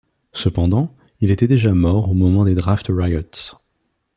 Cependant, 0.33 0.95
il 1.19 1.29
était 1.29 1.47
déjà 1.47 1.75
mort 1.75 2.09
au 2.09 2.15
moment 2.15 2.43
des 2.43 2.55
Draft 2.55 2.87
Riots. 2.89 3.59